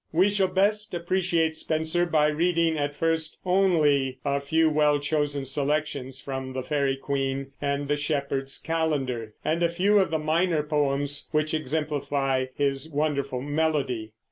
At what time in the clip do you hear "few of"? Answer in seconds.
9.69-10.09